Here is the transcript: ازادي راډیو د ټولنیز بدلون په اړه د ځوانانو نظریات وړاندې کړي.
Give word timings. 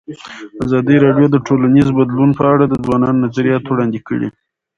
ازادي 0.65 0.95
راډیو 1.05 1.27
د 1.31 1.37
ټولنیز 1.47 1.87
بدلون 1.99 2.29
په 2.39 2.43
اړه 2.53 2.65
د 2.67 2.73
ځوانانو 2.83 3.23
نظریات 3.25 3.63
وړاندې 3.67 3.99
کړي. 4.07 4.29